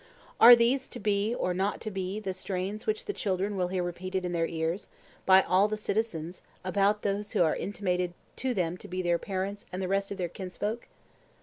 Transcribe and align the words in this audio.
Are 0.39 0.55
these 0.55 0.87
to 0.87 0.99
be 0.99 1.35
or 1.35 1.53
not 1.53 1.79
to 1.81 1.91
be 1.91 2.19
the 2.19 2.33
strains 2.33 2.87
which 2.87 3.05
the 3.05 3.13
children 3.13 3.55
will 3.55 3.67
hear 3.67 3.83
repeated 3.83 4.25
in 4.25 4.31
their 4.31 4.47
ears 4.47 4.87
by 5.27 5.43
all 5.43 5.67
the 5.67 5.77
citizens 5.77 6.41
about 6.65 7.03
those 7.03 7.33
who 7.33 7.43
are 7.43 7.55
intimated 7.55 8.15
to 8.37 8.55
them 8.55 8.77
to 8.77 8.87
be 8.87 9.03
their 9.03 9.19
parents 9.19 9.67
and 9.71 9.79
the 9.79 9.87
rest 9.87 10.09
of 10.09 10.17
their 10.17 10.27
kinsfolk? 10.27 10.87